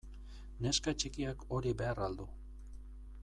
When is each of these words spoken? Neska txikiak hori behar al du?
Neska 0.65 0.93
txikiak 1.03 1.45
hori 1.57 1.73
behar 1.83 2.01
al 2.07 2.19
du? 2.23 2.27